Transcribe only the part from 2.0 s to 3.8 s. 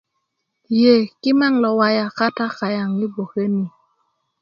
kata kaŋ i bgwoke ni